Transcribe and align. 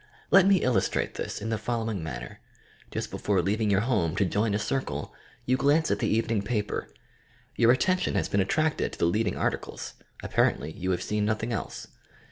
Let 0.31 0.47
me 0.47 0.63
illustrate 0.63 1.13
this 1.13 1.43
in 1.43 1.49
the 1.49 1.59
following 1.59 2.01
man 2.01 2.21
ner 2.21 2.27
r 2.27 2.39
Just 2.89 3.11
before 3.11 3.39
leaving 3.39 3.69
your 3.69 3.81
home 3.81 4.15
to 4.15 4.25
join 4.25 4.55
a 4.55 4.57
circle, 4.57 5.13
you 5.45 5.57
glance 5.57 5.91
at 5.91 5.99
the 5.99 6.07
evening 6.07 6.41
paper. 6.41 6.87
Your 7.55 7.71
attention 7.71 8.15
has 8.15 8.27
been 8.27 8.41
attracted 8.41 8.93
to 8.93 8.97
the 8.97 9.05
leading 9.05 9.37
articles; 9.37 9.93
apparently 10.23 10.71
you 10.71 10.89
have 10.89 11.03
seen 11.03 11.23
nothing 11.23 11.53
else. 11.53 11.85